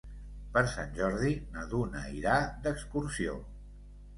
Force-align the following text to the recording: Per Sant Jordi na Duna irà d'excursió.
Per 0.55 0.61
Sant 0.71 0.95
Jordi 0.99 1.35
na 1.57 1.67
Duna 1.75 2.01
irà 2.21 2.39
d'excursió. 2.65 3.37